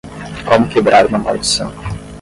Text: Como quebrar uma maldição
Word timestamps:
Como 0.47 0.67
quebrar 0.67 1.05
uma 1.05 1.19
maldição 1.19 1.71